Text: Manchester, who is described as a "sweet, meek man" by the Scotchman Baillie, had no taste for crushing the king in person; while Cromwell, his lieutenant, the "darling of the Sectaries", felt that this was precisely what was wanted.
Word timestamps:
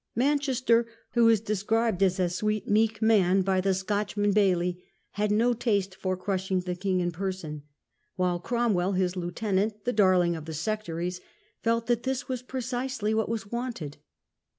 Manchester, 0.15 0.87
who 1.11 1.29
is 1.29 1.39
described 1.39 2.01
as 2.01 2.19
a 2.19 2.27
"sweet, 2.27 2.67
meek 2.67 3.03
man" 3.03 3.41
by 3.43 3.61
the 3.61 3.71
Scotchman 3.71 4.33
Baillie, 4.33 4.83
had 5.11 5.29
no 5.31 5.53
taste 5.53 5.93
for 5.93 6.17
crushing 6.17 6.61
the 6.61 6.73
king 6.73 6.99
in 7.01 7.11
person; 7.11 7.61
while 8.15 8.39
Cromwell, 8.39 8.93
his 8.93 9.15
lieutenant, 9.15 9.85
the 9.85 9.93
"darling 9.93 10.35
of 10.35 10.45
the 10.45 10.55
Sectaries", 10.55 11.21
felt 11.61 11.85
that 11.85 12.01
this 12.01 12.27
was 12.27 12.41
precisely 12.41 13.13
what 13.13 13.29
was 13.29 13.51
wanted. 13.51 13.97